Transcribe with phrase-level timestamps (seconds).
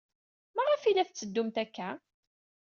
[0.55, 1.89] Maɣef ay la tetteddumt akka?